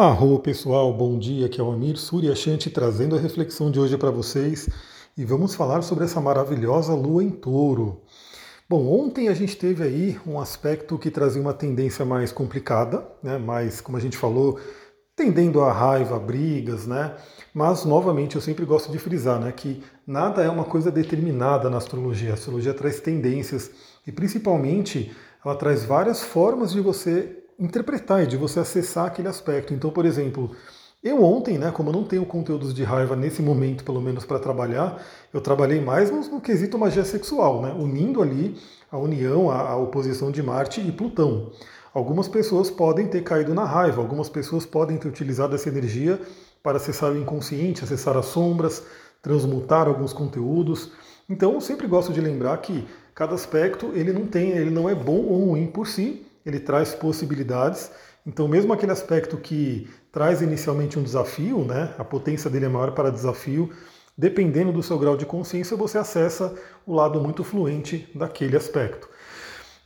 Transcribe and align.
Arro 0.00 0.38
pessoal, 0.38 0.92
bom 0.92 1.18
dia, 1.18 1.46
aqui 1.46 1.60
é 1.60 1.64
o 1.64 1.72
Amir 1.72 1.96
Suryashanti 1.96 2.70
trazendo 2.70 3.16
a 3.16 3.18
reflexão 3.18 3.68
de 3.68 3.80
hoje 3.80 3.98
para 3.98 4.12
vocês 4.12 4.68
e 5.16 5.24
vamos 5.24 5.56
falar 5.56 5.82
sobre 5.82 6.04
essa 6.04 6.20
maravilhosa 6.20 6.94
lua 6.94 7.24
em 7.24 7.30
touro. 7.30 8.00
Bom, 8.70 8.86
ontem 8.86 9.28
a 9.28 9.34
gente 9.34 9.56
teve 9.56 9.82
aí 9.82 10.16
um 10.24 10.38
aspecto 10.38 10.96
que 10.96 11.10
trazia 11.10 11.42
uma 11.42 11.52
tendência 11.52 12.04
mais 12.04 12.30
complicada, 12.30 13.04
né, 13.20 13.38
mais, 13.38 13.80
como 13.80 13.98
a 13.98 14.00
gente 14.00 14.16
falou, 14.16 14.60
tendendo 15.16 15.62
a 15.62 15.72
raiva, 15.72 16.16
brigas, 16.16 16.86
né? 16.86 17.16
Mas, 17.52 17.84
novamente, 17.84 18.36
eu 18.36 18.40
sempre 18.40 18.64
gosto 18.64 18.92
de 18.92 19.00
frisar 19.00 19.40
né, 19.40 19.50
que 19.50 19.82
nada 20.06 20.44
é 20.44 20.48
uma 20.48 20.62
coisa 20.62 20.92
determinada 20.92 21.68
na 21.68 21.78
astrologia. 21.78 22.30
A 22.30 22.34
astrologia 22.34 22.72
traz 22.72 23.00
tendências 23.00 23.68
e, 24.06 24.12
principalmente, 24.12 25.10
ela 25.44 25.56
traz 25.56 25.84
várias 25.84 26.22
formas 26.22 26.70
de 26.70 26.80
você 26.80 27.37
interpretar 27.58 28.22
e 28.22 28.26
de 28.26 28.36
você 28.36 28.60
acessar 28.60 29.06
aquele 29.06 29.28
aspecto. 29.28 29.74
Então, 29.74 29.90
por 29.90 30.06
exemplo, 30.06 30.50
eu 31.02 31.22
ontem, 31.22 31.58
né, 31.58 31.70
como 31.70 31.90
eu 31.90 31.92
não 31.92 32.04
tenho 32.04 32.24
conteúdos 32.26 32.74
de 32.74 32.82
raiva 32.84 33.16
nesse 33.16 33.40
momento, 33.42 33.84
pelo 33.84 34.00
menos 34.00 34.24
para 34.24 34.38
trabalhar, 34.38 35.02
eu 35.32 35.40
trabalhei 35.40 35.80
mais 35.80 36.10
no, 36.10 36.20
no, 36.20 36.40
quesito 36.40 36.78
magia 36.78 37.04
sexual, 37.04 37.62
né, 37.62 37.72
unindo 37.72 38.22
ali 38.22 38.56
a 38.90 38.98
união, 38.98 39.50
a, 39.50 39.70
a 39.70 39.76
oposição 39.76 40.30
de 40.30 40.42
Marte 40.42 40.80
e 40.80 40.92
Plutão. 40.92 41.50
Algumas 41.94 42.28
pessoas 42.28 42.70
podem 42.70 43.06
ter 43.08 43.22
caído 43.22 43.54
na 43.54 43.64
raiva, 43.64 44.00
algumas 44.00 44.28
pessoas 44.28 44.66
podem 44.66 44.96
ter 44.96 45.08
utilizado 45.08 45.54
essa 45.54 45.68
energia 45.68 46.20
para 46.62 46.76
acessar 46.76 47.12
o 47.12 47.16
inconsciente, 47.16 47.82
acessar 47.82 48.16
as 48.16 48.26
sombras, 48.26 48.84
transmutar 49.22 49.88
alguns 49.88 50.12
conteúdos. 50.12 50.92
Então, 51.28 51.54
eu 51.54 51.60
sempre 51.60 51.86
gosto 51.86 52.12
de 52.12 52.20
lembrar 52.20 52.56
que 52.58 52.86
cada 53.14 53.34
aspecto 53.34 53.90
ele 53.94 54.12
não 54.12 54.26
tem, 54.26 54.50
ele 54.50 54.70
não 54.70 54.88
é 54.88 54.94
bom 54.94 55.24
ou 55.24 55.50
ruim 55.50 55.66
por 55.66 55.86
si, 55.86 56.26
ele 56.44 56.60
traz 56.60 56.94
possibilidades. 56.94 57.90
Então, 58.26 58.46
mesmo 58.46 58.72
aquele 58.72 58.92
aspecto 58.92 59.36
que 59.36 59.88
traz 60.12 60.42
inicialmente 60.42 60.98
um 60.98 61.02
desafio, 61.02 61.64
né, 61.64 61.94
a 61.98 62.04
potência 62.04 62.50
dele 62.50 62.66
é 62.66 62.68
maior 62.68 62.92
para 62.92 63.10
desafio, 63.10 63.70
dependendo 64.16 64.72
do 64.72 64.82
seu 64.82 64.98
grau 64.98 65.16
de 65.16 65.24
consciência, 65.24 65.76
você 65.76 65.96
acessa 65.96 66.54
o 66.86 66.94
lado 66.94 67.20
muito 67.20 67.44
fluente 67.44 68.10
daquele 68.14 68.56
aspecto. 68.56 69.08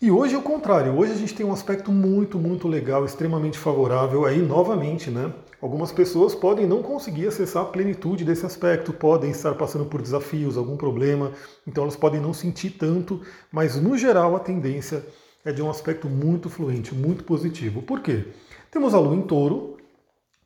E 0.01 0.11
hoje 0.11 0.35
é 0.35 0.39
o 0.39 0.43
contrário, 0.43 0.99
hoje 0.99 1.13
a 1.13 1.17
gente 1.17 1.33
tem 1.33 1.47
um 1.47 1.53
aspecto 1.53 1.93
muito, 1.93 2.37
muito 2.37 2.67
legal, 2.67 3.05
extremamente 3.05 3.57
favorável. 3.57 4.25
Aí, 4.25 4.43
novamente, 4.43 5.13
né? 5.13 5.33
Algumas 5.61 5.93
pessoas 5.93 6.35
podem 6.35 6.67
não 6.67 6.83
conseguir 6.83 7.29
acessar 7.29 7.63
a 7.63 7.67
plenitude 7.67 8.25
desse 8.25 8.45
aspecto, 8.45 8.93
podem 8.93 9.31
estar 9.31 9.55
passando 9.55 9.85
por 9.85 10.03
desafios, 10.03 10.57
algum 10.57 10.77
problema, 10.77 11.31
então 11.65 11.85
elas 11.85 11.95
podem 11.95 12.21
não 12.21 12.35
sentir 12.35 12.71
tanto, 12.71 13.21
mas 13.53 13.77
no 13.77 13.97
geral 13.97 14.35
a 14.35 14.41
tendência 14.41 15.07
é 15.45 15.53
de 15.53 15.63
um 15.63 15.71
aspecto 15.71 16.09
muito 16.09 16.49
fluente, 16.49 16.95
muito 16.95 17.25
positivo. 17.25 17.83
Por 17.83 18.01
quê? 18.01 18.27
Temos 18.71 18.95
a 18.95 18.99
Lua 18.99 19.17
em 19.17 19.23
touro, 19.23 19.77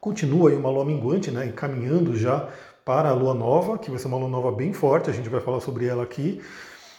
continua 0.00 0.50
aí 0.50 0.56
uma 0.56 0.70
Lua 0.70 0.84
minguante, 0.84 1.30
né, 1.30 1.46
encaminhando 1.46 2.16
já 2.16 2.48
para 2.84 3.10
a 3.10 3.14
Lua 3.14 3.34
nova, 3.34 3.78
que 3.78 3.90
vai 3.90 3.98
ser 3.98 4.08
uma 4.08 4.18
Lua 4.18 4.28
nova 4.28 4.52
bem 4.52 4.72
forte, 4.72 5.10
a 5.10 5.12
gente 5.12 5.28
vai 5.28 5.40
falar 5.40 5.60
sobre 5.60 5.86
ela 5.86 6.02
aqui. 6.02 6.40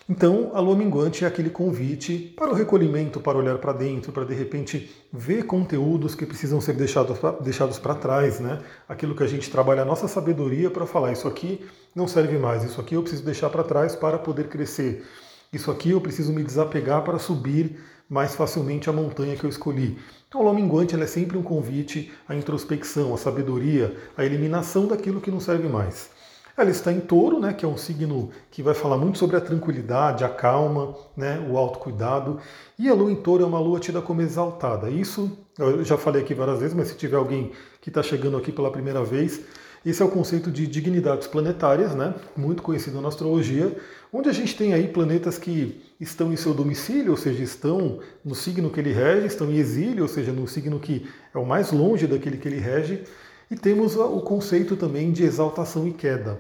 Então, 0.10 0.52
a 0.54 0.62
lua 0.62 0.74
minguante 0.74 1.26
é 1.26 1.28
aquele 1.28 1.50
convite 1.50 2.34
para 2.38 2.50
o 2.50 2.54
recolhimento, 2.54 3.20
para 3.20 3.38
olhar 3.38 3.58
para 3.58 3.74
dentro, 3.74 4.14
para 4.14 4.24
de 4.24 4.34
repente 4.34 4.90
ver 5.12 5.44
conteúdos 5.44 6.16
que 6.16 6.26
precisam 6.26 6.62
ser 6.62 6.76
deixados 6.76 7.20
para 7.20 7.32
deixados 7.42 7.78
trás, 8.00 8.40
né? 8.40 8.62
Aquilo 8.88 9.14
que 9.14 9.24
a 9.24 9.28
gente 9.28 9.52
trabalha 9.52 9.82
a 9.82 9.86
nossa 9.86 10.08
sabedoria 10.08 10.72
para 10.72 10.86
falar, 10.86 11.12
isso 11.12 11.28
aqui 11.28 11.66
não 11.94 12.08
serve 12.08 12.38
mais, 12.38 12.64
isso 12.64 12.80
aqui 12.80 12.96
eu 12.96 13.02
preciso 13.02 13.26
deixar 13.26 13.50
para 13.50 13.66
trás 13.66 13.98
para 13.98 14.18
poder 14.18 14.48
crescer. 14.48 15.06
Isso 15.52 15.72
aqui 15.72 15.92
eu 15.92 16.02
preciso 16.02 16.34
me 16.34 16.44
desapegar 16.44 17.04
para 17.04 17.20
subir 17.20 17.80
mais 18.10 18.36
facilmente 18.36 18.90
a 18.90 18.94
montanha 18.94 19.36
que 19.36 19.44
eu 19.44 19.50
escolhi. 19.50 19.98
Então, 20.28 20.42
a 20.42 20.44
lua 20.44 20.54
minguante 20.54 20.96
é 20.96 21.06
sempre 21.06 21.38
um 21.38 21.44
convite 21.44 22.12
à 22.28 22.36
introspecção, 22.36 23.14
à 23.14 23.18
sabedoria, 23.18 23.96
à 24.18 24.26
eliminação 24.26 24.88
daquilo 24.88 25.22
que 25.22 25.32
não 25.32 25.40
serve 25.40 25.68
mais. 25.68 26.10
Ela 26.58 26.72
está 26.72 26.92
em 26.92 27.00
touro, 27.00 27.40
né, 27.40 27.54
que 27.54 27.64
é 27.64 27.68
um 27.68 27.78
signo 27.78 28.32
que 28.50 28.64
vai 28.64 28.74
falar 28.74 28.98
muito 28.98 29.20
sobre 29.20 29.38
a 29.38 29.42
tranquilidade, 29.42 30.24
a 30.24 30.30
calma, 30.30 30.96
né, 31.16 31.40
o 31.50 31.56
autocuidado. 31.56 32.40
E 32.80 32.90
a 32.90 32.94
lua 32.94 33.12
em 33.12 33.16
touro 33.16 33.44
é 33.44 33.48
uma 33.48 33.60
lua 33.60 33.80
tida 33.80 34.02
como 34.02 34.22
exaltada. 34.22 34.90
Isso 34.90 35.38
eu 35.58 35.84
já 35.84 35.98
falei 35.98 36.24
aqui 36.24 36.34
várias 36.34 36.60
vezes, 36.60 36.76
mas 36.76 36.88
se 36.88 36.96
tiver 36.96 37.16
alguém 37.16 37.52
que 37.80 37.90
está 37.90 38.02
chegando 38.02 38.38
aqui 38.38 38.52
pela 38.52 38.72
primeira 38.72 39.04
vez, 39.04 39.42
esse 39.86 40.02
é 40.02 40.06
o 40.06 40.10
conceito 40.10 40.52
de 40.52 40.68
dignidades 40.68 41.28
planetárias, 41.28 41.96
né, 41.96 42.14
muito 42.36 42.64
conhecido 42.64 43.00
na 43.02 43.08
astrologia, 43.08 43.78
onde 44.12 44.30
a 44.30 44.34
gente 44.34 44.56
tem 44.56 44.74
aí 44.74 44.88
planetas 44.88 45.38
que 45.38 45.82
estão 46.00 46.32
em 46.32 46.36
seu 46.36 46.54
domicílio, 46.54 47.12
ou 47.12 47.18
seja, 47.18 47.44
estão 47.44 48.00
no 48.24 48.36
signo 48.36 48.70
que 48.70 48.80
ele 48.80 48.92
rege, 48.92 49.28
estão 49.28 49.50
em 49.50 49.58
exílio, 49.58 50.04
ou 50.04 50.08
seja, 50.08 50.32
no 50.32 50.48
signo 50.48 50.80
que 50.80 51.08
é 51.34 51.38
o 51.38 51.46
mais 51.46 51.72
longe 51.72 52.08
daquele 52.08 52.38
que 52.38 52.48
ele 52.48 52.60
rege, 52.60 53.04
e 53.50 53.56
temos 53.56 53.96
o 53.96 54.20
conceito 54.22 54.76
também 54.76 55.12
de 55.12 55.24
exaltação 55.24 55.88
e 55.88 55.94
queda. 55.94 56.40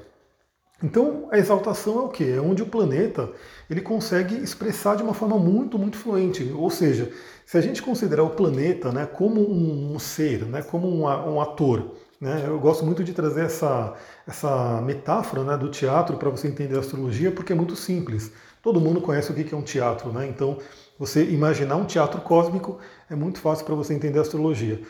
Então, 0.83 1.28
a 1.31 1.38
exaltação 1.39 1.97
é 1.97 2.01
o 2.03 2.09
que? 2.09 2.29
É 2.29 2.39
onde 2.39 2.61
o 2.61 2.67
planeta 2.67 3.31
ele 3.69 3.81
consegue 3.81 4.35
expressar 4.35 4.95
de 4.95 5.01
uma 5.01 5.13
forma 5.13 5.38
muito, 5.38 5.79
muito 5.79 5.97
fluente. 5.97 6.44
Ou 6.55 6.69
seja, 6.69 7.11
se 7.45 7.57
a 7.57 7.61
gente 7.61 7.81
considerar 7.81 8.23
o 8.23 8.31
planeta 8.31 8.91
né, 8.91 9.05
como 9.05 9.41
um, 9.41 9.97
ser, 9.97 10.45
né, 10.45 10.61
como 10.61 10.88
um 10.88 11.41
ator, 11.41 11.95
né, 12.19 12.45
eu 12.47 12.59
gosto 12.59 12.83
muito 12.83 13.03
de 13.03 13.13
trazer 13.13 13.45
essa, 13.45 13.94
essa 14.28 14.81
metáfora 14.81 15.44
né, 15.44 15.55
do 15.55 15.69
teatro 15.69 16.17
para 16.17 16.29
você 16.29 16.47
entender 16.47 16.75
a 16.75 16.79
astrologia, 16.79 17.31
porque 17.31 17.53
é 17.53 17.55
muito 17.55 17.75
simples. 17.75 18.31
Todo 18.61 18.81
mundo 18.81 19.00
conhece 19.00 19.31
o 19.31 19.35
que 19.35 19.53
é 19.53 19.57
um 19.57 19.61
teatro, 19.61 20.11
né? 20.11 20.28
então 20.28 20.57
você 20.97 21.23
imaginar 21.23 21.75
um 21.75 21.85
teatro 21.85 22.19
cósmico 22.22 22.79
é 23.09 23.16
muito 23.16 23.39
fácil 23.39 23.66
para 23.66 23.75
você 23.75 23.94
entender 23.94 24.17
a 24.17 24.23
astrologia. 24.23 24.81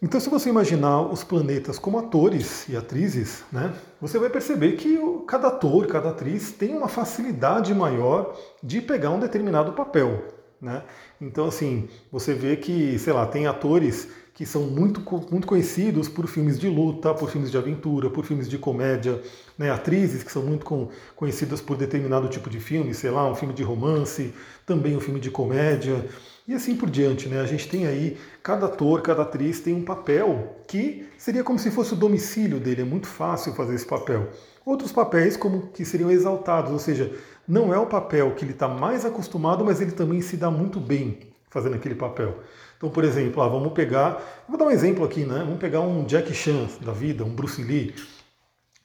Então, 0.00 0.20
se 0.20 0.28
você 0.28 0.50
imaginar 0.50 1.00
os 1.00 1.24
planetas 1.24 1.78
como 1.78 1.98
atores 1.98 2.68
e 2.68 2.76
atrizes, 2.76 3.44
né, 3.50 3.74
você 4.00 4.18
vai 4.18 4.28
perceber 4.28 4.72
que 4.72 4.98
cada 5.26 5.48
ator, 5.48 5.86
cada 5.86 6.10
atriz 6.10 6.52
tem 6.52 6.74
uma 6.74 6.88
facilidade 6.88 7.74
maior 7.74 8.36
de 8.62 8.82
pegar 8.82 9.10
um 9.10 9.18
determinado 9.18 9.72
papel. 9.72 10.22
Né? 10.60 10.82
Então, 11.20 11.46
assim, 11.46 11.88
você 12.12 12.34
vê 12.34 12.56
que, 12.56 12.98
sei 12.98 13.12
lá, 13.12 13.26
tem 13.26 13.46
atores 13.46 14.08
que 14.36 14.44
são 14.44 14.64
muito, 14.64 15.02
muito 15.30 15.46
conhecidos 15.46 16.10
por 16.10 16.26
filmes 16.26 16.58
de 16.58 16.68
luta, 16.68 17.14
por 17.14 17.30
filmes 17.30 17.50
de 17.50 17.56
aventura, 17.56 18.10
por 18.10 18.22
filmes 18.22 18.46
de 18.46 18.58
comédia, 18.58 19.22
né? 19.56 19.70
atrizes 19.70 20.22
que 20.22 20.30
são 20.30 20.42
muito 20.42 20.62
com, 20.62 20.90
conhecidas 21.16 21.62
por 21.62 21.74
determinado 21.74 22.28
tipo 22.28 22.50
de 22.50 22.60
filme, 22.60 22.92
sei 22.92 23.10
lá, 23.10 23.26
um 23.26 23.34
filme 23.34 23.54
de 23.54 23.62
romance, 23.62 24.34
também 24.66 24.94
um 24.94 25.00
filme 25.00 25.18
de 25.20 25.30
comédia. 25.30 26.06
E 26.46 26.52
assim 26.52 26.76
por 26.76 26.90
diante, 26.90 27.30
né? 27.30 27.40
A 27.40 27.46
gente 27.46 27.66
tem 27.66 27.86
aí, 27.86 28.18
cada 28.42 28.66
ator, 28.66 29.00
cada 29.00 29.22
atriz 29.22 29.60
tem 29.60 29.74
um 29.74 29.82
papel 29.82 30.54
que 30.68 31.08
seria 31.16 31.42
como 31.42 31.58
se 31.58 31.70
fosse 31.70 31.94
o 31.94 31.96
domicílio 31.96 32.60
dele, 32.60 32.82
é 32.82 32.84
muito 32.84 33.06
fácil 33.06 33.54
fazer 33.54 33.74
esse 33.74 33.86
papel. 33.86 34.28
Outros 34.66 34.92
papéis 34.92 35.34
como 35.34 35.68
que 35.68 35.82
seriam 35.82 36.10
exaltados, 36.10 36.70
ou 36.70 36.78
seja, 36.78 37.10
não 37.48 37.72
é 37.72 37.78
o 37.78 37.86
papel 37.86 38.34
que 38.34 38.44
ele 38.44 38.52
está 38.52 38.68
mais 38.68 39.06
acostumado, 39.06 39.64
mas 39.64 39.80
ele 39.80 39.92
também 39.92 40.20
se 40.20 40.36
dá 40.36 40.50
muito 40.50 40.78
bem 40.78 41.34
fazendo 41.56 41.74
aquele 41.74 41.94
papel. 41.94 42.40
Então, 42.76 42.90
por 42.90 43.02
exemplo, 43.02 43.42
ah, 43.42 43.48
vamos 43.48 43.72
pegar, 43.72 44.22
vou 44.46 44.58
dar 44.58 44.66
um 44.66 44.70
exemplo 44.70 45.02
aqui, 45.06 45.24
né? 45.24 45.38
Vamos 45.38 45.58
pegar 45.58 45.80
um 45.80 46.04
Jack 46.04 46.34
Chan 46.34 46.68
da 46.82 46.92
vida, 46.92 47.24
um 47.24 47.34
Bruce 47.34 47.62
Lee, 47.62 47.94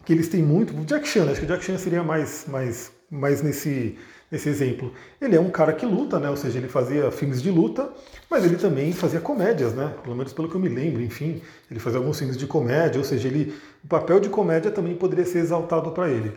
que 0.06 0.14
eles 0.14 0.30
têm 0.30 0.42
muito. 0.42 0.74
Jack 0.86 1.06
Chan, 1.06 1.30
acho 1.30 1.42
que 1.42 1.46
o 1.46 1.50
Jack 1.50 1.66
Chan 1.66 1.78
seria 1.78 2.02
mais, 2.02 2.46
mais, 2.48 2.94
mais 3.12 3.42
nesse 3.42 3.98
esse 4.32 4.48
exemplo. 4.48 4.94
Ele 5.20 5.36
é 5.36 5.40
um 5.42 5.50
cara 5.50 5.74
que 5.74 5.86
luta, 5.86 6.18
né? 6.18 6.30
ou 6.30 6.38
seja, 6.38 6.58
ele 6.58 6.70
fazia 6.70 7.12
filmes 7.12 7.42
de 7.42 7.52
luta, 7.52 7.90
mas 8.30 8.46
ele 8.46 8.56
também 8.56 8.94
fazia 8.94 9.20
comédias, 9.20 9.74
né? 9.74 9.94
pelo 10.02 10.16
menos 10.16 10.32
pelo 10.32 10.48
que 10.48 10.56
eu 10.56 10.62
me 10.62 10.70
lembro, 10.70 11.02
enfim, 11.02 11.42
ele 11.70 11.82
fazia 11.82 12.00
alguns 12.00 12.18
filmes 12.18 12.38
de 12.38 12.48
comédia, 12.48 12.98
ou 12.98 13.04
seja, 13.04 13.28
ele, 13.28 13.54
o 13.84 13.88
papel 13.90 14.22
de 14.22 14.30
comédia 14.30 14.72
também 14.72 14.96
poderia 14.96 15.26
ser 15.26 15.40
exaltado 15.40 15.92
para 15.92 16.10
ele. 16.10 16.32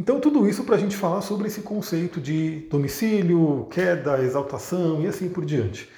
Então, 0.00 0.18
tudo 0.18 0.48
isso 0.48 0.64
para 0.64 0.76
a 0.76 0.78
gente 0.78 0.96
falar 0.96 1.20
sobre 1.20 1.46
esse 1.46 1.60
conceito 1.60 2.22
de 2.22 2.60
domicílio, 2.70 3.68
queda, 3.70 4.24
exaltação 4.24 5.02
e 5.02 5.06
assim 5.06 5.28
por 5.28 5.44
diante. 5.44 5.90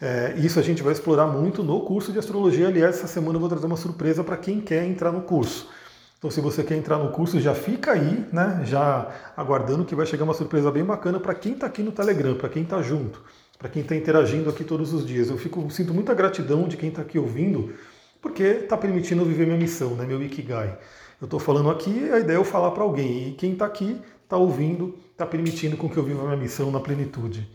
É, 0.00 0.32
isso 0.38 0.58
a 0.58 0.62
gente 0.62 0.82
vai 0.82 0.94
explorar 0.94 1.26
muito 1.26 1.62
no 1.62 1.82
curso 1.82 2.10
de 2.10 2.18
astrologia. 2.18 2.66
Aliás, 2.66 2.96
essa 2.96 3.06
semana 3.06 3.36
eu 3.36 3.40
vou 3.40 3.48
trazer 3.50 3.66
uma 3.66 3.76
surpresa 3.76 4.24
para 4.24 4.38
quem 4.38 4.58
quer 4.58 4.86
entrar 4.86 5.12
no 5.12 5.20
curso. 5.20 5.68
Então, 6.16 6.30
se 6.30 6.40
você 6.40 6.64
quer 6.64 6.76
entrar 6.76 6.96
no 6.96 7.10
curso, 7.10 7.38
já 7.38 7.54
fica 7.54 7.92
aí, 7.92 8.24
né? 8.32 8.62
Já 8.64 9.12
aguardando 9.36 9.84
que 9.84 9.94
vai 9.94 10.06
chegar 10.06 10.24
uma 10.24 10.32
surpresa 10.32 10.70
bem 10.70 10.82
bacana 10.82 11.20
para 11.20 11.34
quem 11.34 11.52
está 11.52 11.66
aqui 11.66 11.82
no 11.82 11.92
Telegram, 11.92 12.36
para 12.36 12.48
quem 12.48 12.62
está 12.62 12.80
junto, 12.80 13.22
para 13.58 13.68
quem 13.68 13.82
está 13.82 13.94
interagindo 13.94 14.48
aqui 14.48 14.64
todos 14.64 14.94
os 14.94 15.06
dias. 15.06 15.28
Eu 15.28 15.36
fico, 15.36 15.70
sinto 15.70 15.92
muita 15.92 16.14
gratidão 16.14 16.66
de 16.66 16.78
quem 16.78 16.88
está 16.88 17.02
aqui 17.02 17.18
ouvindo, 17.18 17.74
porque 18.22 18.42
está 18.44 18.78
permitindo 18.78 19.20
eu 19.20 19.26
viver 19.26 19.44
minha 19.44 19.58
missão, 19.58 19.94
né? 19.94 20.06
Meu 20.06 20.22
Ikigai. 20.22 20.78
Eu 21.20 21.24
estou 21.24 21.40
falando 21.40 21.70
aqui, 21.70 22.10
a 22.10 22.18
ideia 22.18 22.36
é 22.36 22.38
eu 22.38 22.44
falar 22.44 22.72
para 22.72 22.82
alguém, 22.82 23.28
e 23.28 23.32
quem 23.32 23.52
está 23.52 23.64
aqui, 23.64 23.98
está 24.22 24.36
ouvindo, 24.36 24.98
está 25.12 25.24
permitindo 25.24 25.76
com 25.76 25.88
que 25.88 25.96
eu 25.96 26.02
viva 26.02 26.22
minha 26.24 26.36
missão 26.36 26.70
na 26.70 26.78
plenitude. 26.78 27.48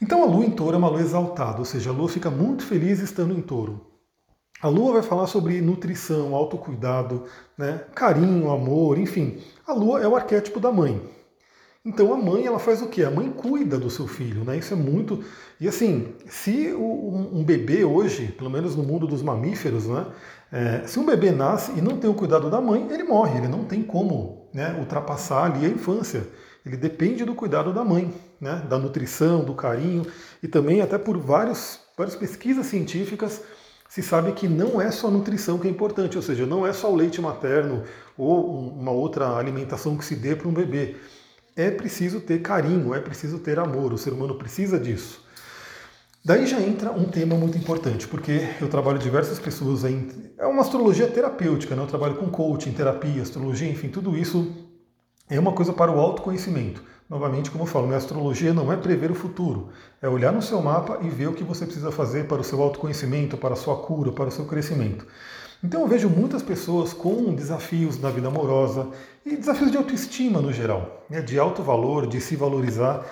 Então 0.00 0.22
a 0.22 0.26
lua 0.26 0.46
em 0.46 0.50
touro 0.50 0.74
é 0.74 0.78
uma 0.78 0.88
lua 0.88 1.00
exaltada, 1.00 1.58
ou 1.58 1.64
seja, 1.64 1.90
a 1.90 1.92
lua 1.92 2.08
fica 2.08 2.30
muito 2.30 2.64
feliz 2.64 3.00
estando 3.00 3.34
em 3.34 3.42
touro. 3.42 3.86
A 4.62 4.68
lua 4.68 4.94
vai 4.94 5.02
falar 5.02 5.26
sobre 5.26 5.60
nutrição, 5.60 6.34
autocuidado, 6.34 7.24
né, 7.58 7.84
carinho, 7.94 8.50
amor, 8.50 8.98
enfim. 8.98 9.42
A 9.66 9.74
lua 9.74 10.00
é 10.00 10.08
o 10.08 10.16
arquétipo 10.16 10.58
da 10.58 10.72
mãe. 10.72 11.15
Então 11.86 12.12
a 12.12 12.16
mãe 12.16 12.44
ela 12.44 12.58
faz 12.58 12.82
o 12.82 12.88
quê? 12.88 13.04
A 13.04 13.10
mãe 13.12 13.30
cuida 13.30 13.78
do 13.78 13.88
seu 13.88 14.08
filho, 14.08 14.42
né? 14.42 14.58
Isso 14.58 14.74
é 14.74 14.76
muito. 14.76 15.22
E 15.60 15.68
assim, 15.68 16.14
se 16.28 16.74
um 16.74 17.44
bebê 17.44 17.84
hoje, 17.84 18.26
pelo 18.32 18.50
menos 18.50 18.74
no 18.74 18.82
mundo 18.82 19.06
dos 19.06 19.22
mamíferos, 19.22 19.86
né? 19.86 20.04
É, 20.50 20.84
se 20.84 20.98
um 20.98 21.06
bebê 21.06 21.30
nasce 21.30 21.70
e 21.78 21.80
não 21.80 21.96
tem 21.96 22.10
o 22.10 22.14
cuidado 22.14 22.50
da 22.50 22.60
mãe, 22.60 22.88
ele 22.90 23.04
morre, 23.04 23.38
ele 23.38 23.46
não 23.46 23.64
tem 23.64 23.84
como 23.84 24.48
né, 24.52 24.76
ultrapassar 24.80 25.44
ali 25.44 25.64
a 25.64 25.68
infância. 25.68 26.26
Ele 26.64 26.76
depende 26.76 27.24
do 27.24 27.36
cuidado 27.36 27.72
da 27.72 27.84
mãe, 27.84 28.12
né, 28.40 28.64
da 28.68 28.76
nutrição, 28.78 29.44
do 29.44 29.54
carinho, 29.54 30.04
e 30.42 30.48
também 30.48 30.80
até 30.80 30.98
por 30.98 31.16
vários, 31.16 31.80
várias 31.96 32.16
pesquisas 32.16 32.66
científicas 32.66 33.42
se 33.88 34.02
sabe 34.02 34.32
que 34.32 34.48
não 34.48 34.80
é 34.80 34.90
só 34.90 35.06
a 35.06 35.10
nutrição 35.10 35.58
que 35.58 35.68
é 35.68 35.70
importante, 35.70 36.16
ou 36.16 36.22
seja, 36.22 36.44
não 36.44 36.66
é 36.66 36.72
só 36.72 36.92
o 36.92 36.96
leite 36.96 37.20
materno 37.20 37.84
ou 38.18 38.70
uma 38.70 38.90
outra 38.90 39.36
alimentação 39.36 39.96
que 39.96 40.04
se 40.04 40.16
dê 40.16 40.34
para 40.34 40.48
um 40.48 40.52
bebê 40.52 40.96
é 41.56 41.70
preciso 41.70 42.20
ter 42.20 42.42
carinho, 42.42 42.94
é 42.94 43.00
preciso 43.00 43.38
ter 43.38 43.58
amor, 43.58 43.92
o 43.94 43.98
ser 43.98 44.12
humano 44.12 44.34
precisa 44.34 44.78
disso. 44.78 45.24
Daí 46.22 46.44
já 46.46 46.60
entra 46.60 46.90
um 46.90 47.04
tema 47.04 47.36
muito 47.36 47.56
importante, 47.56 48.06
porque 48.06 48.42
eu 48.60 48.68
trabalho 48.68 48.98
diversas 48.98 49.38
pessoas 49.38 49.84
em. 49.84 50.08
É 50.36 50.44
uma 50.44 50.60
astrologia 50.60 51.06
terapêutica, 51.06 51.74
né? 51.74 51.82
eu 51.82 51.86
trabalho 51.86 52.16
com 52.16 52.28
coaching, 52.28 52.72
terapia, 52.72 53.22
astrologia, 53.22 53.70
enfim, 53.70 53.88
tudo 53.88 54.16
isso 54.16 54.52
é 55.30 55.38
uma 55.38 55.52
coisa 55.52 55.72
para 55.72 55.90
o 55.90 55.98
autoconhecimento. 55.98 56.82
Novamente, 57.08 57.50
como 57.50 57.62
eu 57.62 57.68
falo, 57.68 57.86
minha 57.86 57.96
astrologia 57.96 58.52
não 58.52 58.72
é 58.72 58.76
prever 58.76 59.12
o 59.12 59.14
futuro, 59.14 59.68
é 60.02 60.08
olhar 60.08 60.32
no 60.32 60.42
seu 60.42 60.60
mapa 60.60 60.98
e 61.02 61.08
ver 61.08 61.28
o 61.28 61.32
que 61.32 61.44
você 61.44 61.64
precisa 61.64 61.92
fazer 61.92 62.26
para 62.26 62.40
o 62.40 62.44
seu 62.44 62.60
autoconhecimento, 62.60 63.36
para 63.36 63.54
a 63.54 63.56
sua 63.56 63.76
cura, 63.76 64.10
para 64.10 64.26
o 64.26 64.30
seu 64.32 64.44
crescimento. 64.44 65.06
Então 65.62 65.80
eu 65.80 65.88
vejo 65.88 66.08
muitas 66.08 66.42
pessoas 66.42 66.92
com 66.92 67.34
desafios 67.34 68.00
na 68.00 68.10
vida 68.10 68.28
amorosa 68.28 68.88
e 69.24 69.36
desafios 69.36 69.70
de 69.70 69.76
autoestima 69.76 70.40
no 70.40 70.52
geral, 70.52 71.04
né, 71.08 71.20
de 71.20 71.38
alto 71.38 71.62
valor, 71.62 72.06
de 72.06 72.20
se 72.20 72.36
valorizar. 72.36 73.04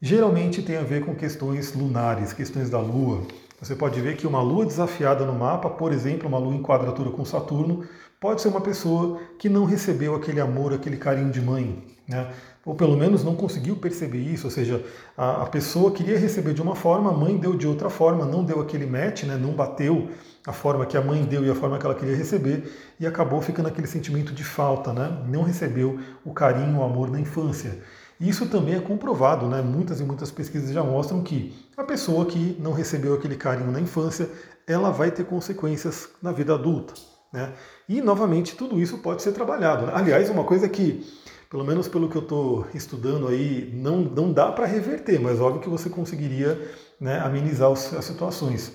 Geralmente 0.00 0.62
tem 0.62 0.76
a 0.76 0.82
ver 0.82 1.04
com 1.04 1.14
questões 1.14 1.74
lunares, 1.74 2.32
questões 2.32 2.70
da 2.70 2.78
Lua. 2.78 3.26
Você 3.60 3.74
pode 3.74 4.00
ver 4.00 4.16
que 4.16 4.26
uma 4.26 4.40
Lua 4.40 4.64
desafiada 4.64 5.24
no 5.24 5.34
mapa, 5.34 5.68
por 5.68 5.92
exemplo, 5.92 6.28
uma 6.28 6.38
Lua 6.38 6.54
em 6.54 6.62
quadratura 6.62 7.10
com 7.10 7.24
Saturno, 7.24 7.84
pode 8.20 8.40
ser 8.40 8.48
uma 8.48 8.60
pessoa 8.60 9.20
que 9.38 9.48
não 9.48 9.64
recebeu 9.64 10.14
aquele 10.14 10.40
amor, 10.40 10.72
aquele 10.72 10.96
carinho 10.96 11.30
de 11.30 11.40
mãe, 11.40 11.84
né? 12.06 12.30
ou 12.64 12.74
pelo 12.74 12.96
menos 12.96 13.24
não 13.24 13.34
conseguiu 13.34 13.76
perceber 13.76 14.18
isso, 14.18 14.46
ou 14.46 14.50
seja, 14.50 14.84
a, 15.16 15.42
a, 15.42 15.46
pessoa 15.46 15.90
queria 15.90 16.18
receber 16.18 16.52
de 16.52 16.62
uma 16.62 16.74
forma, 16.74 17.10
a 17.10 17.14
mãe 17.14 17.36
deu 17.36 17.56
de 17.56 17.66
outra 17.66 17.88
forma, 17.88 18.24
não 18.24 18.44
deu 18.44 18.60
aquele 18.60 18.86
match, 18.86 19.24
né? 19.24 19.36
não 19.36 19.52
bateu 19.52 20.08
a 20.46 20.52
forma 20.52 20.86
que 20.86 20.96
a 20.96 21.00
mãe 21.00 21.24
deu 21.24 21.44
e 21.44 21.50
a 21.50 21.54
forma 21.54 21.78
que 21.78 21.86
ela 21.86 21.94
queria 21.94 22.16
receber, 22.16 22.70
e 23.00 23.06
acabou 23.06 23.40
ficando 23.40 23.68
aquele 23.68 23.86
sentimento 23.86 24.32
de 24.32 24.44
falta, 24.44 24.92
né? 24.92 25.24
não 25.26 25.42
recebeu 25.42 25.98
o 26.24 26.32
carinho, 26.32 26.78
o 26.78 26.82
amor 26.82 27.10
da 27.10 27.18
infância. 27.18 27.78
Isso 28.20 28.46
também 28.46 28.74
é 28.74 28.80
comprovado, 28.80 29.46
né? 29.46 29.62
muitas 29.62 30.00
e 30.00 30.04
muitas 30.04 30.30
pesquisas 30.30 30.72
já 30.72 30.82
mostram 30.82 31.22
que 31.22 31.54
a 31.76 31.84
pessoa 31.84 32.26
que 32.26 32.56
não 32.58 32.72
recebeu 32.72 33.14
aquele 33.14 33.36
carinho 33.36 33.70
na 33.70 33.80
infância, 33.80 34.28
ela 34.66 34.90
vai 34.90 35.10
ter 35.10 35.24
consequências 35.24 36.08
na 36.20 36.32
vida 36.32 36.54
adulta. 36.54 36.94
Né? 37.32 37.52
E, 37.88 38.00
novamente, 38.00 38.56
tudo 38.56 38.80
isso 38.80 38.98
pode 38.98 39.22
ser 39.22 39.32
trabalhado. 39.32 39.86
Né? 39.86 39.92
Aliás, 39.94 40.28
uma 40.30 40.44
coisa 40.44 40.68
que, 40.68 41.06
pelo 41.48 41.64
menos 41.64 41.86
pelo 41.86 42.08
que 42.08 42.16
eu 42.16 42.22
estou 42.22 42.66
estudando 42.74 43.28
aí, 43.28 43.70
não, 43.74 44.00
não 44.00 44.32
dá 44.32 44.50
para 44.50 44.66
reverter, 44.66 45.20
mas 45.20 45.40
óbvio 45.40 45.62
que 45.62 45.68
você 45.68 45.88
conseguiria 45.88 46.60
né, 47.00 47.20
amenizar 47.20 47.70
as 47.70 48.04
situações 48.04 48.72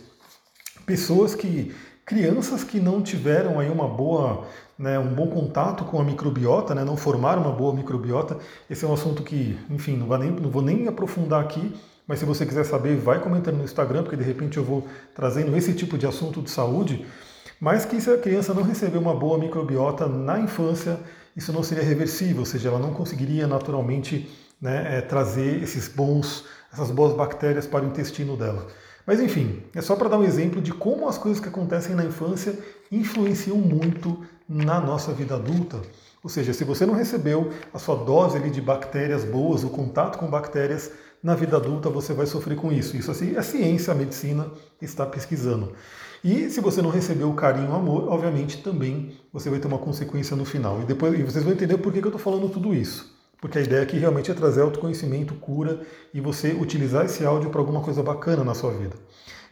pessoas 0.85 1.35
que 1.35 1.73
crianças 2.05 2.63
que 2.63 2.79
não 2.79 3.01
tiveram 3.01 3.59
aí 3.59 3.69
uma 3.69 3.87
boa, 3.87 4.45
né, 4.77 4.99
um 4.99 5.13
bom 5.13 5.27
contato 5.27 5.85
com 5.85 5.99
a 5.99 6.03
microbiota, 6.03 6.75
né, 6.75 6.83
não 6.83 6.97
formaram 6.97 7.41
uma 7.41 7.51
boa 7.51 7.73
microbiota. 7.73 8.37
Esse 8.69 8.85
é 8.85 8.87
um 8.87 8.93
assunto 8.93 9.23
que, 9.23 9.57
enfim, 9.69 9.97
não 9.97 10.07
vou, 10.07 10.17
nem, 10.17 10.31
não 10.31 10.49
vou 10.49 10.61
nem 10.61 10.87
aprofundar 10.87 11.41
aqui, 11.41 11.73
mas 12.07 12.19
se 12.19 12.25
você 12.25 12.45
quiser 12.45 12.65
saber, 12.65 12.97
vai 12.97 13.21
comentando 13.21 13.57
no 13.57 13.63
Instagram, 13.63 14.03
porque 14.03 14.17
de 14.17 14.23
repente 14.23 14.57
eu 14.57 14.63
vou 14.63 14.85
trazendo 15.15 15.55
esse 15.55 15.73
tipo 15.73 15.97
de 15.97 16.05
assunto 16.05 16.41
de 16.41 16.49
saúde. 16.49 17.05
Mas 17.59 17.85
que 17.85 18.01
se 18.01 18.11
a 18.11 18.17
criança 18.17 18.53
não 18.53 18.63
receber 18.63 18.97
uma 18.97 19.15
boa 19.15 19.37
microbiota 19.37 20.05
na 20.05 20.37
infância, 20.37 20.99
isso 21.35 21.53
não 21.53 21.63
seria 21.63 21.83
reversível, 21.83 22.39
ou 22.39 22.45
seja, 22.45 22.67
ela 22.67 22.79
não 22.79 22.93
conseguiria 22.93 23.47
naturalmente 23.47 24.29
né, 24.61 24.97
é, 24.97 25.01
trazer 25.01 25.63
esses 25.63 25.87
bons, 25.87 26.43
essas 26.71 26.91
boas 26.91 27.13
bactérias 27.15 27.65
para 27.65 27.85
o 27.85 27.87
intestino 27.87 28.35
dela. 28.35 28.67
Mas 29.05 29.19
enfim, 29.19 29.61
é 29.75 29.81
só 29.81 29.95
para 29.95 30.09
dar 30.09 30.17
um 30.17 30.23
exemplo 30.23 30.61
de 30.61 30.71
como 30.71 31.07
as 31.07 31.17
coisas 31.17 31.39
que 31.39 31.49
acontecem 31.49 31.95
na 31.95 32.05
infância 32.05 32.57
influenciam 32.91 33.57
muito 33.57 34.23
na 34.47 34.79
nossa 34.79 35.11
vida 35.11 35.35
adulta. 35.35 35.81
Ou 36.23 36.29
seja, 36.29 36.53
se 36.53 36.63
você 36.63 36.85
não 36.85 36.93
recebeu 36.93 37.51
a 37.73 37.79
sua 37.79 37.97
dose 37.97 38.37
ali 38.37 38.49
de 38.49 38.61
bactérias 38.61 39.25
boas, 39.25 39.63
o 39.63 39.69
contato 39.69 40.17
com 40.17 40.27
bactérias, 40.27 40.91
na 41.21 41.35
vida 41.35 41.57
adulta 41.57 41.89
você 41.89 42.13
vai 42.13 42.25
sofrer 42.25 42.55
com 42.55 42.71
isso. 42.71 42.95
Isso 42.95 43.11
assim, 43.11 43.35
a 43.35 43.43
ciência, 43.43 43.91
a 43.91 43.95
medicina 43.95 44.47
está 44.81 45.05
pesquisando. 45.05 45.73
E 46.23 46.49
se 46.49 46.61
você 46.61 46.81
não 46.81 46.89
recebeu 46.89 47.29
o 47.29 47.33
carinho, 47.33 47.71
o 47.71 47.75
amor, 47.75 48.07
obviamente 48.07 48.63
também 48.63 49.17
você 49.33 49.49
vai 49.49 49.59
ter 49.59 49.67
uma 49.67 49.77
consequência 49.77 50.37
no 50.37 50.45
final. 50.45 50.81
E 50.81 50.85
depois 50.85 51.19
e 51.19 51.23
vocês 51.23 51.43
vão 51.43 51.51
entender 51.53 51.77
por 51.77 51.91
que 51.91 51.99
eu 51.99 52.05
estou 52.05 52.19
falando 52.19 52.47
tudo 52.47 52.73
isso 52.73 53.13
porque 53.43 53.57
a 53.57 53.61
ideia 53.61 53.83
aqui 53.83 53.97
realmente 53.97 54.31
é 54.31 54.33
trazer 54.33 54.61
autoconhecimento, 54.61 55.33
cura 55.33 55.81
e 56.13 56.21
você 56.21 56.53
utilizar 56.53 57.03
esse 57.03 57.25
áudio 57.25 57.49
para 57.49 57.59
alguma 57.59 57.81
coisa 57.81 58.01
bacana 58.01 58.41
na 58.41 58.53
sua 58.53 58.71
vida. 58.71 58.95